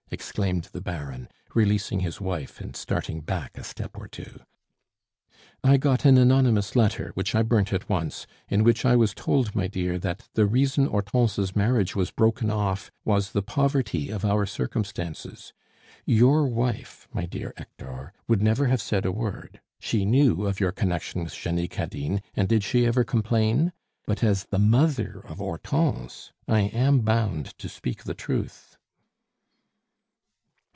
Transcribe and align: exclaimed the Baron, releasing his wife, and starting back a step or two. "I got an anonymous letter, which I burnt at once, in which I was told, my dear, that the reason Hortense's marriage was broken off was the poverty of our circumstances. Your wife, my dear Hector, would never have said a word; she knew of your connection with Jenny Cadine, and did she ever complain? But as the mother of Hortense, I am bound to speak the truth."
exclaimed 0.13 0.65
the 0.73 0.81
Baron, 0.81 1.29
releasing 1.53 2.01
his 2.01 2.19
wife, 2.19 2.59
and 2.59 2.75
starting 2.75 3.21
back 3.21 3.57
a 3.57 3.63
step 3.63 3.97
or 3.97 4.09
two. 4.09 4.41
"I 5.63 5.77
got 5.77 6.03
an 6.03 6.17
anonymous 6.17 6.75
letter, 6.75 7.11
which 7.13 7.33
I 7.33 7.43
burnt 7.43 7.71
at 7.71 7.87
once, 7.87 8.27
in 8.49 8.65
which 8.65 8.83
I 8.83 8.93
was 8.97 9.13
told, 9.13 9.55
my 9.55 9.67
dear, 9.67 9.97
that 9.99 10.27
the 10.33 10.45
reason 10.45 10.85
Hortense's 10.87 11.55
marriage 11.55 11.95
was 11.95 12.11
broken 12.11 12.49
off 12.49 12.91
was 13.05 13.31
the 13.31 13.41
poverty 13.41 14.09
of 14.09 14.25
our 14.25 14.45
circumstances. 14.45 15.53
Your 16.05 16.45
wife, 16.45 17.07
my 17.13 17.25
dear 17.25 17.53
Hector, 17.55 18.11
would 18.27 18.41
never 18.41 18.67
have 18.67 18.81
said 18.81 19.05
a 19.05 19.13
word; 19.13 19.61
she 19.79 20.03
knew 20.03 20.45
of 20.45 20.59
your 20.59 20.73
connection 20.73 21.23
with 21.23 21.31
Jenny 21.33 21.69
Cadine, 21.69 22.21
and 22.35 22.49
did 22.49 22.65
she 22.65 22.85
ever 22.85 23.05
complain? 23.05 23.71
But 24.05 24.25
as 24.25 24.43
the 24.43 24.59
mother 24.59 25.21
of 25.25 25.37
Hortense, 25.37 26.33
I 26.49 26.63
am 26.63 26.99
bound 26.99 27.57
to 27.59 27.69
speak 27.69 28.03
the 28.03 28.13
truth." 28.13 28.75